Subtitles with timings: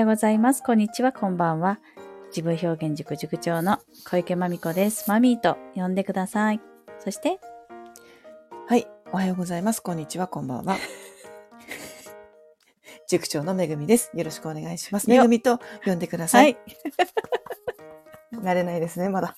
[0.00, 0.62] ようございます。
[0.62, 1.78] こんにちは、こんばんは。
[2.28, 5.08] 自分表現塾塾長の小池まみこです。
[5.08, 6.60] マミーと呼んでください。
[6.98, 7.38] そして、
[8.68, 8.86] はい。
[9.12, 9.80] おはようございます。
[9.80, 10.26] こんにちは。
[10.26, 10.76] こんばんは。
[13.08, 14.10] 塾長のめぐみです。
[14.12, 15.08] よろしくお願いします。
[15.10, 16.38] よめぐみと呼んでくださ。
[16.38, 16.56] はいい。
[18.36, 19.34] 慣れないですね、まだ。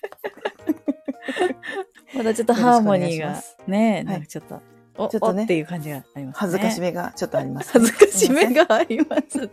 [2.15, 4.61] まだちょっとハーモニーがね、はいなんかちょっと、
[4.99, 6.35] お、ちょっとねおっていう感じがありますね。
[6.35, 8.53] 恥ずかしめがちょっとあります、恥ずかしめ。
[8.53, 9.49] があります。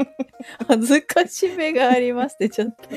[0.68, 2.90] 恥ずかしめがありますって、ちょっと。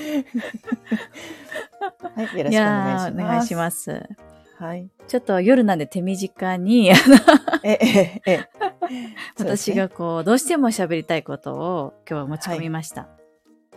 [2.14, 2.38] はい。
[2.38, 3.10] よろしくお願いします。
[3.10, 4.08] ーお願いします。
[4.58, 4.88] はい。
[5.06, 6.94] ちょっと夜なんで手短に、え、
[7.62, 8.48] え、え、え。
[9.38, 13.06] 私がこう、どうしても喋りたいことを今日は持ち込みました。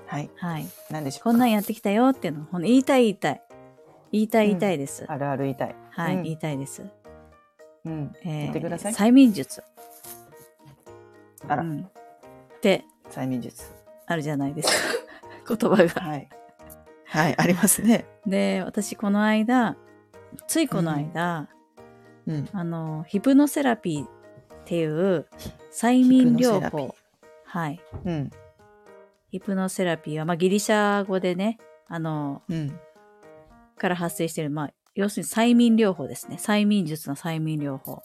[0.07, 0.29] はい。
[0.37, 0.65] はい。
[0.89, 1.23] 何でしょうか？
[1.29, 3.41] こんなんやってきたよっていうのを、ほんと言いたい言いたい。
[4.11, 5.05] 言いたい言いたいです。
[5.07, 5.75] あるある言いたい。
[5.91, 6.83] はい、うん言いたいです。
[7.85, 8.15] うん。
[8.23, 9.63] えー言ってください催眠術。
[11.47, 13.63] あらう、んって催眠術。
[14.05, 14.69] あるじゃないです
[15.45, 15.55] か。
[15.55, 16.01] 言葉が。
[16.01, 16.29] はい。
[17.05, 18.05] はい、ありますね。
[18.25, 19.75] で、私この間、
[20.47, 21.49] ついこの間、
[22.27, 22.49] うん。
[22.53, 24.09] あの、ヒプノセラピーっ
[24.65, 25.27] ていう
[25.73, 26.95] 催眠療法。
[27.45, 27.81] はい。
[28.05, 28.31] うん。
[29.29, 31.57] ヒプノセラピーは、まあ、ギリシャ語でね、
[31.87, 32.79] あの、うん。
[33.77, 36.37] から発生している、まあ、要するに催眠療法ですね。
[36.37, 38.01] 催眠術の催眠療法。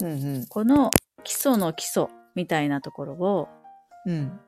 [0.00, 0.08] うん。
[0.08, 0.46] うん。
[0.46, 0.90] この
[1.24, 3.48] 基礎の基礎みたいなところを
[4.06, 4.40] うん。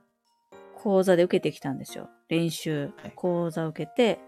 [0.77, 2.11] 講座で受けてきたんですよ。
[2.29, 3.13] 練習はい。
[3.15, 4.21] 講座を受けて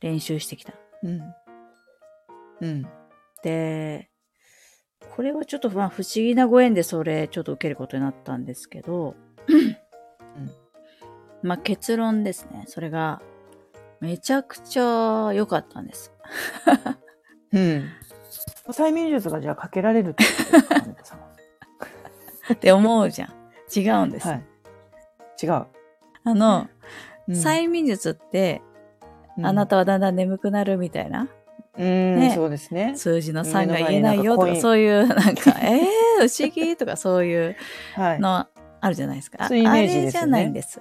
[0.00, 0.74] 練習してきた。
[1.02, 1.20] うん。
[2.60, 2.86] うん。
[3.42, 4.10] で、
[5.14, 9.14] これはちょっとまあ不思議なご縁でそれちょっと受けることになったんですけど、
[11.42, 12.64] まあ結論ですね。
[12.66, 13.22] それが
[14.00, 16.12] めちゃくちゃ良かったんです。
[17.52, 17.90] うん。
[18.68, 20.60] 催眠術がじゃあかけられるってこ
[22.48, 23.30] とって思うじゃん。
[23.74, 24.26] 違うんです。
[24.28, 24.42] はい。
[25.42, 25.50] 違う。
[25.52, 25.66] あ
[26.24, 26.68] の、
[27.28, 28.62] うん催眠術って、
[29.42, 31.28] あな、たはだんだん眠くなるみたいな、
[31.76, 32.92] うん、ねそうですね。
[32.96, 37.56] 数字の3が言えないよとか、そういうなんか、 えー、不思議とかそういう
[37.96, 38.20] はい。
[38.20, 38.46] の
[38.80, 39.38] あるじゃないですか。
[39.42, 40.80] あそういあれじゃないんです。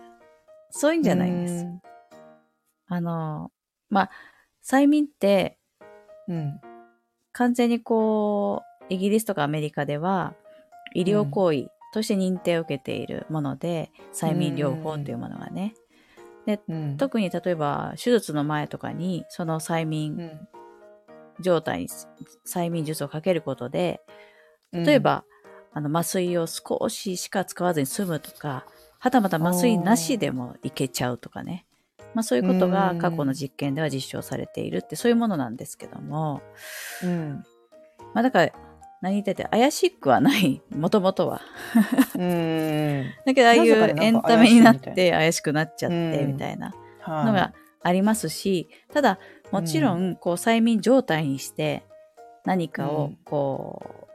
[0.69, 1.65] そういうんじゃないんです。
[1.65, 1.81] うん
[2.87, 3.51] あの、
[3.89, 4.11] まあ、
[4.65, 5.59] 催眠って
[6.27, 6.59] うん。
[7.31, 10.33] 完全にこう、イギリスとかアメリカでは
[10.93, 15.75] 医療行為として認定を受けているもので、催眠療法っていうものがね。
[16.67, 16.97] うん。
[16.97, 20.47] 特に例えば手術の前とかにその催う眠ん
[21.41, 21.89] 状態に
[22.47, 24.01] 催眠術をかけることで、
[24.71, 25.25] 例え、ば、
[25.73, 28.65] あの麻酔を少ししか使わずに済むとか、
[28.99, 31.64] はたまた麻酔なしでもいけちゃうとかね。
[32.15, 36.41] まあそういうことが過去の実験では実証されているってそういうものなんですけども、
[37.03, 37.43] うん。
[38.13, 38.51] まあだから
[39.01, 41.41] 何言ってて怪しくはない、もともとは。
[42.15, 43.05] うん。
[43.25, 46.33] だけどああいうエンタメになって怪しくなっちゃってうん。
[46.33, 47.25] みたいなはい。
[47.25, 47.53] のが
[47.83, 49.19] ありますし、ただ
[49.51, 50.15] もちろん。
[50.15, 51.83] こう催眠状態にして
[52.45, 53.17] 何かをうん。
[53.25, 54.07] こ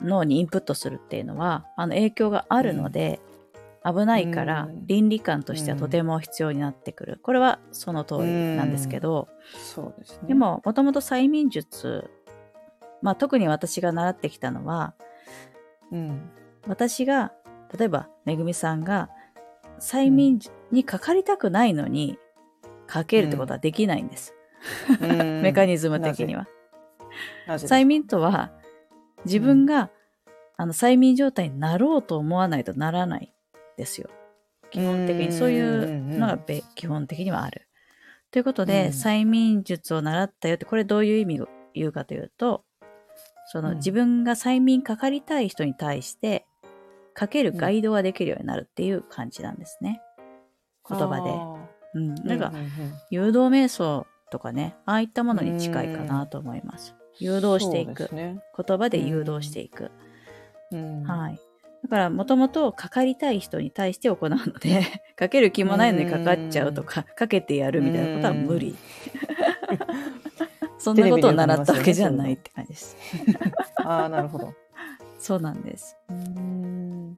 [0.00, 3.20] う脳にインプットするっていうのはあの影響があるので、
[3.84, 7.20] 危ないからうん倫理観としてはとても必要になってくる。
[7.22, 8.22] これはその通り
[8.56, 9.28] なんですけど、
[9.74, 10.28] そうですね。
[10.28, 12.10] で、ももともと催眠術、
[13.00, 14.94] まあ特に私が習ってきたのは、
[15.90, 16.30] うん。
[16.66, 17.32] 私が
[17.76, 19.10] 例えばめぐみさんが
[19.80, 20.38] 催眠
[20.70, 22.18] にかかりたくないのに
[22.86, 24.34] かけるってことはできないんです。
[25.00, 26.46] メカニズム的には。
[27.48, 28.52] 催眠とは
[29.24, 29.90] 自分が、
[30.56, 33.31] あの催眠状態になろうと思わないとならない
[33.82, 34.08] ですよ。
[34.70, 37.68] 基本的にそういうのがべ基本的にはある。
[38.30, 42.64] ということで、うん催眠術を習ったよってこれどういう意味を言うかというと
[43.46, 46.46] その、うん自分が催眠かかりたい人に対して
[47.12, 50.00] かけるガイドができるようになるっていう感じなんですね。
[50.88, 51.20] 言葉
[51.94, 51.98] で。
[52.00, 52.52] うん、でなんか、
[53.10, 56.94] 誘導瞑想とかねああいったものに近いかなと思います。
[57.18, 58.08] 誘導していく。
[58.14, 58.40] ね。
[58.56, 59.90] 言葉で誘導していく。
[60.70, 61.40] うんはい。
[61.82, 64.82] だから、もともとかかりたい人に対して行うので、
[65.16, 68.76] かける気もないのにかかっちゃうとか、かけてやるみたいなことは無理。
[70.78, 72.96] そんなことを習ったわけじゃないって感じです。
[73.76, 74.52] ああ、なるほど。
[75.18, 75.96] そうなんです。
[76.10, 77.16] うん。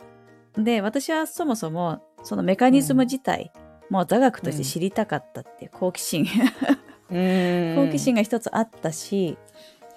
[0.59, 3.53] で、私はそもそも、そのメカニズム自体、
[3.91, 6.27] もう座学として知りたかったっていう好奇心、
[7.09, 9.39] 好奇心が一つあったし、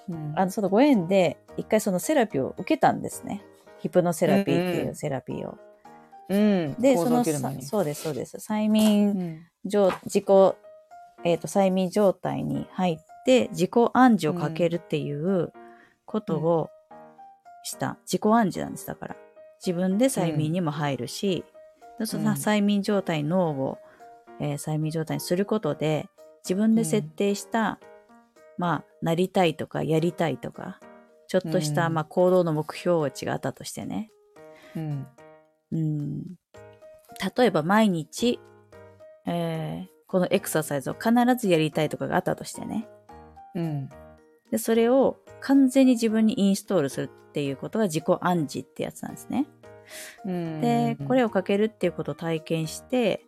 [0.09, 3.43] うんあの、そのご縁で、一回そのセラピーを受けたんですね。
[3.79, 5.57] ヒプノセラピーってうんいううんセラピーを。
[6.29, 6.75] うん。
[6.79, 7.23] で、その、
[7.61, 8.37] そうです、そうです。
[8.37, 10.25] 催眠うん状、自己、
[11.23, 15.51] えっ、と、催眠状態に入って、自己暗示をかけるっていう
[16.05, 16.69] ことを
[17.63, 17.97] した。
[18.05, 19.15] 自己暗示なんです、だから。
[19.65, 21.43] 自分で催眠にも入るし、
[21.99, 23.77] でそのうん催眠状態、脳を、
[24.39, 26.09] えー催眠状態にすることで、
[26.43, 27.79] 自分で設定した、
[28.57, 30.79] まあ、なりたいとか、やりたいとか、
[31.27, 34.11] ちょっとした、うんまあ、行動の目標値があったとしてね。
[34.75, 35.07] うん。
[35.71, 36.23] うん。
[37.37, 38.39] 例えば、毎日、
[39.25, 42.87] えーこのエクササイズを必ずやりたいとかがあったとしてね。
[43.55, 43.89] うん。
[44.51, 49.45] で、それを完全に自分にインストールするっていうことが自己暗示ってやつなんですね。
[50.25, 50.61] うん。
[50.61, 53.25] で、これをかけるっていうことを体験して、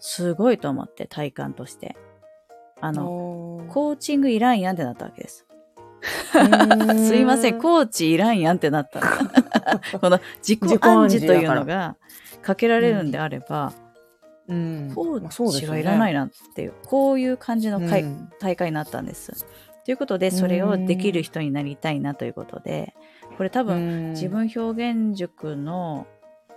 [0.00, 1.96] すごいと思って、体感として。
[2.80, 5.43] あの、のコーチングいらんやんってなったわけです。
[6.04, 9.00] す すいません、コーチいらんやんってなった。
[9.98, 11.96] この自己暗示というのが
[12.42, 13.72] かけられるんであれば、
[14.48, 14.92] うん。
[14.94, 15.82] コーチですよね。
[15.82, 18.30] がいらないなっていう、こういう感じの会うん。
[18.40, 19.46] 大会になったんです。
[19.84, 22.94] ということで、それをできる人になりたいなということで、
[23.36, 24.10] これ多分、うん。
[24.10, 26.06] 自分表現塾の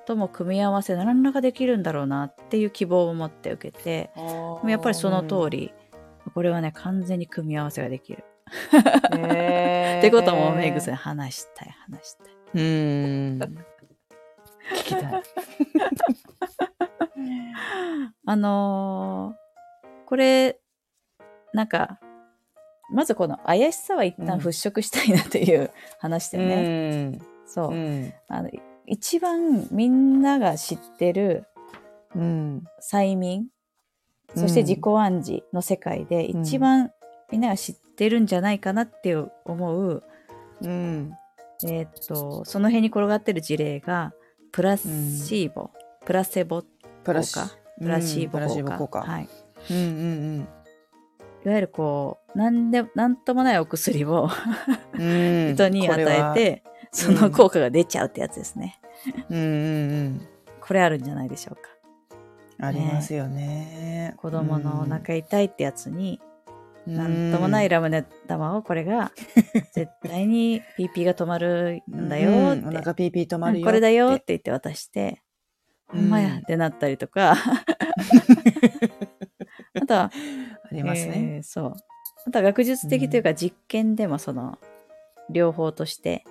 [0.06, 4.10] とも組み合わせ何らかできるんだろうなっていう希望を持って受けて、
[4.66, 5.74] やっぱりその通り、
[6.34, 8.24] これはね、完全に組み合わせができる。
[8.48, 12.28] ってこともメグさん話したい、話したい。
[12.56, 13.40] うん。
[13.40, 15.24] 聞きたい。
[18.26, 19.48] あのー
[20.08, 20.58] これ、
[21.54, 22.00] なんか、
[22.90, 25.70] まずこの怪しさは一旦払拭したいなっていう
[26.00, 27.20] 話でね。
[27.46, 27.76] そうう。
[27.76, 28.14] ん。
[28.30, 28.50] あの
[28.86, 31.46] 一番みんなが知ってる
[32.16, 32.64] うん。
[32.82, 33.48] 催眠、
[34.34, 36.92] そして自己暗示の世界でうん一番
[37.32, 40.04] みんなが知ってるんじゃないかなって思う、
[40.62, 41.14] うん。
[41.64, 44.14] えーっと、その辺に転がってる事例が、
[44.52, 45.72] プラシーボ、
[46.06, 46.64] プラセボ
[47.04, 47.50] プラ効果、
[47.82, 49.02] プラシーボ効果。
[49.02, 49.30] はい。
[49.70, 50.48] うんうん
[51.46, 54.30] いわゆるこう、なんで、なんともないお薬を
[54.98, 55.48] うん。
[55.48, 56.34] う ん人に与え。
[56.34, 58.82] て、その効果が出ちゃうってやつですね。
[59.06, 60.28] これはうんうんうん。
[60.60, 61.62] これあるんじゃないでしょうか。
[62.60, 64.16] ありますよね。
[64.18, 66.27] 子供のお腹痛いってやつに、うん、
[66.88, 69.12] なんともないラムネ玉をこれが、
[69.74, 72.62] 絶対に PP が止まるんだよって。
[72.62, 73.66] うんお腹ピーピー止まるよ。
[73.66, 75.22] これだよって言って渡して、
[75.92, 77.36] うんほんまやってなったりとか、
[79.74, 81.36] あとは、ありますね。
[81.38, 81.74] えーそう。
[82.26, 84.60] あとは学術的というか実験でもその、
[85.30, 86.26] 両方として、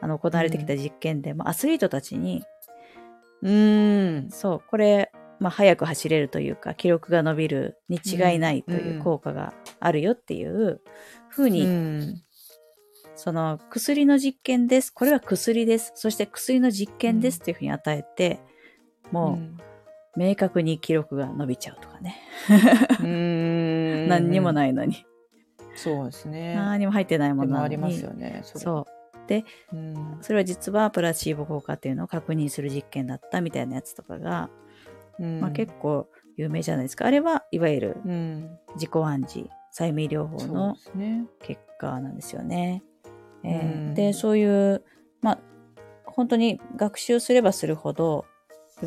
[0.00, 2.44] あの、行われてきた実験でも、アスリートたちに、
[3.42, 4.28] うん。
[4.30, 5.10] そう、これ、
[5.42, 10.80] まあ、速く走れるというか、記録が伸びるに違いないという効果があるよっていう
[11.28, 12.22] ふうに、うん
[13.14, 14.90] その薬の実験です。
[14.90, 15.92] これは薬です。
[15.94, 18.40] そして薬の実験ですっていうふうに与えて、
[19.12, 19.38] も
[20.16, 22.16] う明確に記録が伸びちゃうとかね。
[23.00, 24.08] うん。
[24.08, 24.52] 何にもい。
[24.54, 25.04] ないのに。
[25.76, 26.54] そうですね。
[26.56, 27.76] 何にも入ってないもでのなのに。
[27.76, 28.40] もありますよね。
[28.42, 29.02] そう。
[29.72, 30.18] うん。
[30.20, 34.50] それは実はプラシーボ効果っていうのを確認する実験だったみたいなやつとかが、
[35.18, 37.06] うんまあ結構有名じゃないですか。
[37.06, 38.58] あれはいわゆるうん。
[38.74, 40.76] 自己暗示、催眠療法の。
[41.40, 42.82] 結果なんですよね。
[43.44, 44.82] えーうんで、そういう、
[45.20, 45.38] まあ、
[46.06, 48.24] 本当に学習すればするほど、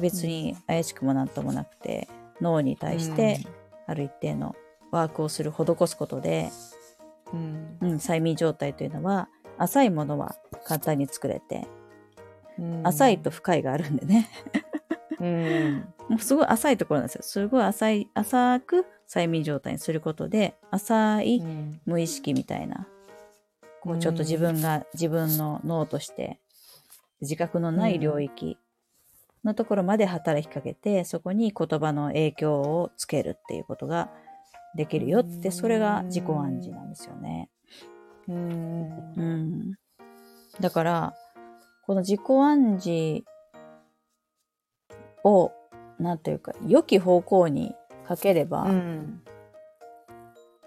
[0.02, 2.08] 別に怪しくもなんともなくて、
[2.42, 3.40] 脳に対して
[3.88, 4.56] ある一定の
[4.92, 6.50] ワークをする、施すことで、
[7.34, 10.36] うん、うん、催眠状態というのは、浅いものは
[10.66, 11.68] 簡単に作れて、
[12.58, 14.30] うん浅いと深いがあるんでね。
[15.20, 15.94] うん。
[16.10, 17.22] もうすごい浅いところなんですよ。
[17.24, 22.88] すごい浅い、浅く催眠状態にすることで、浅いうん無意識みたいな、
[23.82, 26.40] こうちょっと自分が自分の脳として
[27.22, 28.58] 自覚のない領域
[29.44, 34.10] のところまで働きかけて、そこに言葉の影響をつけるっていうことが
[34.76, 37.50] できるよって、それが自己暗示なんですよね。
[38.28, 39.74] うんうん。
[40.60, 41.16] だから、
[41.86, 43.24] この自己暗示
[45.26, 45.52] を、
[46.00, 47.76] なんというか、良き方向に
[48.08, 49.22] かければ、うん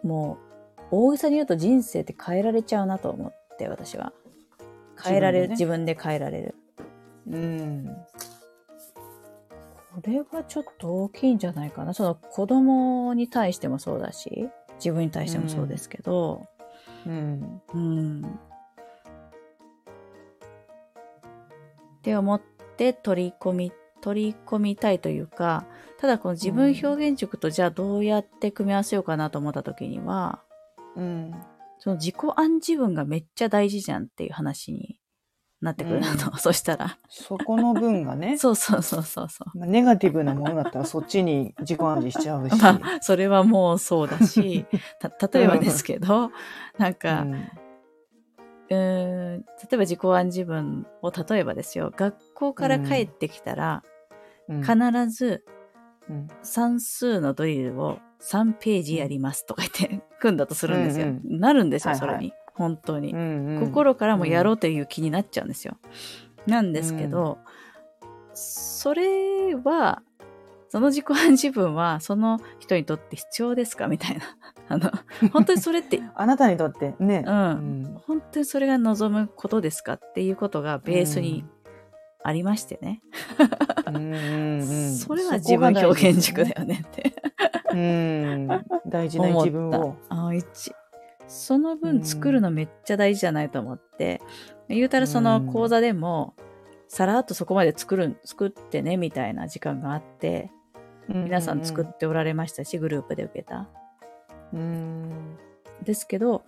[0.03, 0.39] も
[0.93, 4.13] う、大げさに言うと人生って変えられちゃうなと思って、私は。
[5.03, 6.55] 変えられる、自分,、で変えられる。
[7.31, 7.87] うん
[9.95, 11.93] これはちょっと大きいんじゃないかな。
[11.93, 16.47] その子供に対してもそうだし、自分に対してもそうですけど、
[17.05, 18.39] うんうん。
[21.99, 22.41] って思っ
[22.77, 25.67] て取り込み、取り込みたいというか、
[25.99, 30.43] ただこの自分表現塾とじゃあどうやって組み合わせようかなと思った時には、
[30.97, 31.35] うん
[31.81, 34.99] その自己暗示文がめっちゃ大事じゃんっていう話に
[35.61, 36.37] なってくるなと。
[36.39, 36.99] そしたら。
[37.09, 39.59] そこの分がね、 そうそうそうそうそう。
[39.59, 42.53] まあネガティブなものだったらそっちに自己暗示しちゃうし。
[42.61, 44.67] まあ、それはもうそうだし、
[45.01, 46.31] た、例えばですけど、
[46.79, 47.49] なんか、うん
[48.71, 53.83] うーん、例えば自己暗示文を例えばですよ、学校から帰ってきたら、
[54.49, 54.63] うん。
[54.63, 54.77] 必
[55.11, 55.45] ず
[56.09, 56.29] うん。
[56.43, 61.07] 算数のドリルを3ページやりますとか言って組んだとするんですよ。
[61.07, 62.11] うんなるんですよ、はいはい。
[62.17, 62.33] それに。
[62.55, 63.13] 本当に。
[63.13, 65.77] うんうん心からもやろうという気になっちゃうんですよ。
[66.47, 67.39] なんですけど、
[68.33, 70.03] それは、
[70.71, 73.89] その自己暗示文はその人にとって必要ですか？
[73.89, 74.25] みたいな。
[74.69, 74.91] あの、
[75.33, 77.25] 本当にそれって、 あなたにとってね。
[77.27, 77.35] うん。
[77.35, 78.01] うん。
[78.07, 79.95] 本当にそれが望むことですか？
[79.95, 81.45] っていうことがベースに
[82.23, 83.01] ありましてね。
[83.87, 84.13] うんうん
[84.61, 84.93] うん。
[84.95, 87.15] それは自分表現軸だよねって。
[87.73, 88.49] うん。
[88.87, 89.97] 大事な自分を。
[90.09, 90.27] た。
[90.27, 90.73] あ一。
[91.29, 94.21] その分作るのめっちゃ大事じゃないと思って、
[94.69, 96.35] 言うたらその講座でも、
[96.89, 100.51] さらっとそこまで作る、作ってねみたいな時間があって、
[101.09, 103.69] 皆さん作っておられましたし、グループで受けた。
[104.53, 105.37] うん
[105.83, 106.45] ですけど、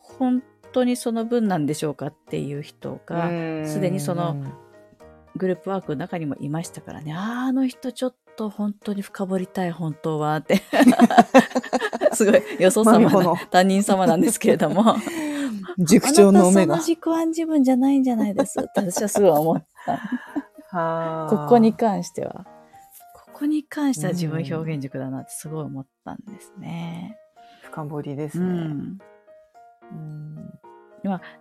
[0.00, 0.42] 本
[0.72, 3.28] 当にその分なんでしょうかっていう人が、
[3.66, 4.36] すでにその
[5.36, 10.62] グループワークの中にもいましたからね、あの人ちょっと本当に深掘りたい、本当はって。
[12.12, 14.96] すごい、よそ様の担任様なんですけれども。
[15.78, 16.94] 塾長の目があなたその。
[16.94, 19.92] 自己暗示文じゃないんじゃないですって私はすごい思った。
[20.76, 22.44] はあここに関しては。
[23.38, 27.16] ここに関しては自分表現軸だなってすごい思ったんですね。
[27.62, 28.48] 深掘りですうね。
[28.48, 28.98] ん。
[29.92, 30.60] うん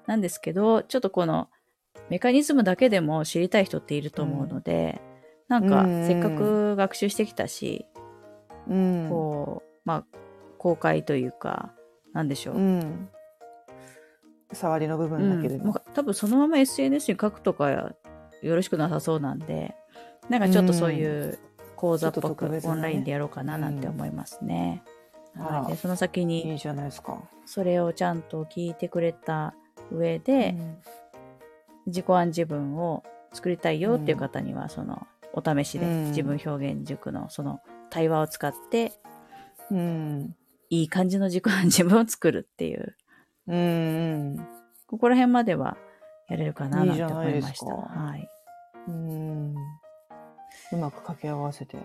[0.06, 1.50] なんですけど、ちょっとこの
[2.10, 5.02] メカニズムだけでも知りたい人っていると思うので、
[5.48, 7.88] なんかうんせっかく学習してきたし、
[8.70, 10.18] うんこう、まあ、
[10.60, 11.74] 公開というか、
[12.14, 12.58] なんでしょう。
[12.58, 13.10] うん
[14.54, 15.64] 触りの部分だけでも。
[15.64, 17.96] うん多分そのまま SNS に書くとかよ
[18.44, 19.74] ろしくなさそうなんで、
[20.30, 21.40] なんかちょっとそういう
[21.78, 24.84] 講座っぽくオンラインでやろうかななんて思いますね。
[25.36, 27.22] うんはい、でその先にいいじゃないですか。
[27.46, 29.54] それをちゃんと聞いてくれた
[29.92, 30.56] 上で、
[31.86, 38.92] 自己暗示文を作りたいよっていう方には、そのお試しでうん自分表現塾のその対話を使って
[39.72, 40.36] うん。
[40.70, 42.96] いい感じの自己暗示文を作るっていう
[43.48, 43.58] うん。
[43.58, 43.60] う
[44.42, 44.48] ん。
[44.88, 45.78] ここら辺までは
[46.30, 47.48] やれるかななんて思いました。
[47.50, 48.30] ですかはい。
[48.88, 49.27] うん。
[50.74, 51.78] うまく掛け合わせて。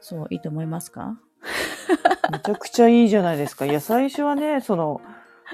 [0.00, 1.18] そう、いいと思いますか？
[2.32, 3.64] めちゃくちゃいいじゃないですか。
[3.64, 5.00] いや、最初はね、その、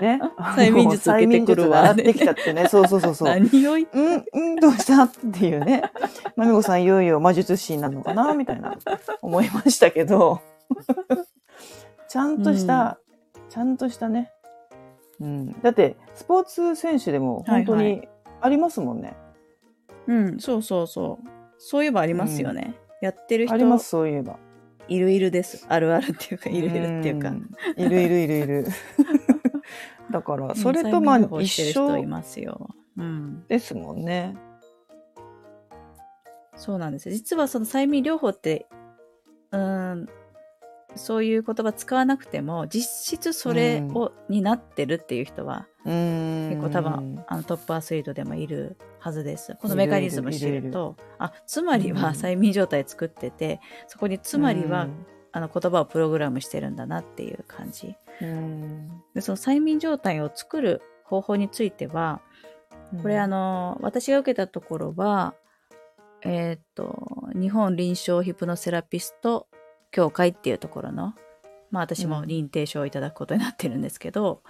[0.00, 0.20] ね、
[0.56, 3.28] 催眠術受けてくるわ催眠術が上がってきたってね、 そうそうそうそう。
[3.28, 5.04] 何を言っうん、うん、どうした？
[5.04, 5.82] っていうね。
[6.36, 8.34] まみこさんいよいよ魔術師になるのかな？
[8.34, 8.74] みたいな
[9.22, 10.40] 思いましたけど。
[12.08, 12.98] ちゃんとした、
[13.48, 14.32] ちゃんとしたね。
[15.20, 15.60] うん。
[15.62, 18.08] だって、スポーツ選手でも本当はいに
[18.40, 19.16] ありますもんね。
[20.06, 21.28] うん、そうそうそう。
[21.58, 22.74] そういえばありますよね。
[23.00, 24.38] やってる人あります、そういえば。
[24.88, 25.66] いるいるです。
[25.68, 27.30] あるあるっていうか、いるいるっていうか。
[27.30, 28.66] んいるいるいるいる。
[30.10, 32.68] だから、それとまあうん催眠療法一してる人い緒ますよ。
[32.96, 33.44] うん。
[33.48, 34.36] ですもんね。
[36.56, 37.14] そうなんですよ。
[37.14, 38.66] 実はその催眠療法って、
[39.50, 40.08] うーん、
[40.96, 46.48] そういう言葉使わなくても、実質それを、になってるっていう人は、うん。
[46.50, 49.56] 結構多分、あのトップアスリートでもいるはずです。
[49.60, 57.96] このメカニズム知いると、あ、つまりうんは催眠状態作ってて、そこにつまりは、うんあの言葉をプログラムしてるんだなっていう感じ。
[58.22, 62.20] うんで、その催眠状態を作る方法については、
[63.02, 65.34] これあの、私が受けたところは、
[66.22, 69.48] えーっと、日本臨床ヒプノセラピスト
[69.94, 71.14] 協会っていうところの、
[71.70, 74.42] まあ私も認定証をいただくことになってるんですけど、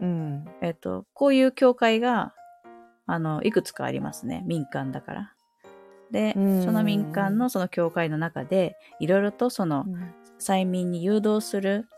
[0.00, 0.44] うん。
[0.60, 2.34] えーっと、こういう協会が、
[3.06, 4.44] あの、いくつかありますね。
[4.46, 5.32] 民間だから。
[6.10, 6.62] で、うん。
[6.62, 9.86] その民間のその協会の中で、いろいろとその
[10.38, 11.88] 催眠に誘導する、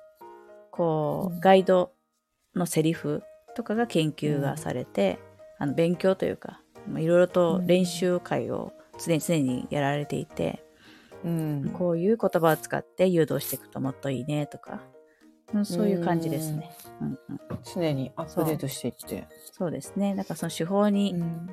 [0.70, 1.38] こうん。
[1.38, 1.92] う、ガイド
[2.54, 3.24] のセリフ
[3.56, 5.18] とかが研究がされて、
[5.58, 8.72] あの、勉強というか、まあいろいろと練習会を
[9.04, 10.64] 常に常にやられていて、
[11.24, 11.70] うん。
[11.76, 14.80] こういう言葉を使って誘導していくともっといいねとか、
[15.54, 16.70] うんそういう感じですね。
[17.00, 17.40] うんうん、
[17.74, 19.26] 常にアップデートしていって。
[19.52, 20.14] そうですね。
[20.14, 21.50] だからその手法にん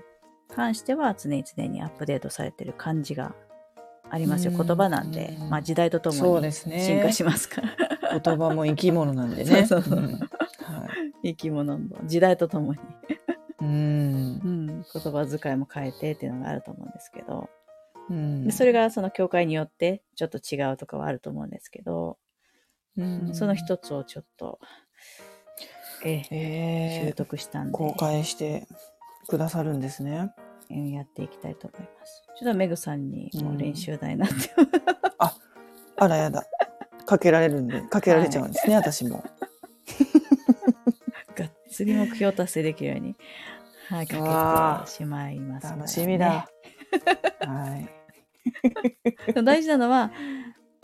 [0.48, 3.36] 関しては常に常にアップデートされてる感じが
[4.10, 4.52] ありますよ。
[4.52, 6.52] うん言葉なんで、まあ時代とともに。
[6.52, 8.20] 進化しますから。
[8.20, 9.66] 言葉も生き物なんでね。
[9.68, 10.18] そうそうそうんは
[11.24, 11.32] い。
[11.32, 12.80] 生き物の時代とともに、
[13.62, 14.48] うんう。
[14.48, 17.50] ん、言葉遣いも変えてっていうのがあると思うんですけど、
[18.10, 22.18] うんでそれがその教会によってちょっと違うとかはあると思うんですけど、
[22.98, 24.60] うんその一つをちょっと、
[26.04, 28.68] えええ習得したんで、公開して
[29.28, 30.32] くださるんですね。
[30.70, 32.24] うんやっていきたいと思います。
[32.38, 34.36] ちょっとメグさんにもう練習台になって、
[35.98, 36.46] あらやだ。
[37.06, 39.24] かけられるんで、かけられちゃうんですね、私も。
[41.36, 43.16] がっつり目標達成できるように、
[43.90, 46.48] はい、かけてしまいますね、楽しみだ。
[47.40, 47.99] はい。
[49.44, 50.12] 大事なのは、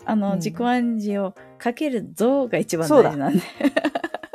[0.04, 3.42] あの、うん自己暗示をかける像が一番大事なんで。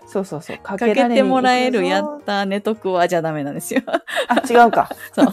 [0.08, 0.58] そうそうそう。
[0.58, 3.82] かかけてもらえる、やっった、寝とくわじゃダメなんですよ。
[4.28, 4.90] あ、違うか。
[5.14, 5.28] そう。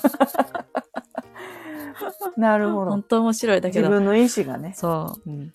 [2.40, 3.06] なるほ本ど。
[3.08, 3.60] 当面白い。
[3.60, 4.72] だけど、自分の意志がね。
[4.76, 5.30] そう。
[5.30, 5.52] うん。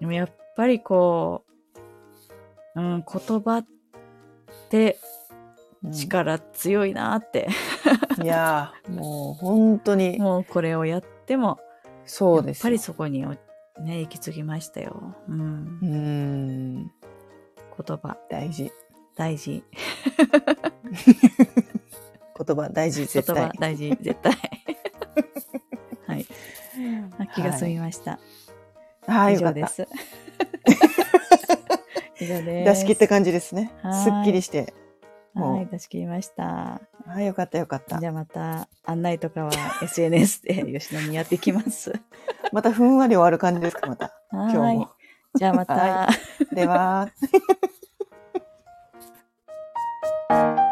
[0.00, 1.44] でもやっぱりこ
[2.74, 3.66] う、うん、言葉っ
[4.68, 4.98] て
[5.82, 7.48] うん力強いなって、
[8.22, 11.58] いやー、もう本当に、もうこれをやっても、
[12.06, 12.60] そうですよ。
[12.60, 13.36] やっぱりそこにお
[13.80, 15.14] ね、行き継ぎましたよ。
[15.28, 15.86] うんう。
[15.86, 16.84] ん。
[16.84, 16.90] 言
[17.76, 18.72] 葉、大事。
[19.16, 19.62] 大事。
[22.38, 23.52] 言葉大事、言絶対葉。
[23.58, 24.32] 大事、絶対。
[26.06, 26.26] はい。
[27.18, 28.18] あ気が済みました。
[29.06, 29.38] はい、以。
[29.38, 29.86] 上です。
[32.20, 32.74] 以上です。
[32.74, 33.90] 出し切った感じですねは。
[33.90, 34.72] いすっきりして。
[35.36, 36.80] はい、出し切りました。
[37.06, 38.00] はい、よかったよかった。
[38.00, 39.50] じゃあまた案内とかは
[39.82, 41.92] SNS で 吉野にやってきます。
[42.52, 44.14] またふんわり終わる感じですか、また。
[44.32, 44.90] 今日も。
[45.34, 45.74] じゃあまた。
[45.74, 46.08] は
[46.52, 47.10] い、では。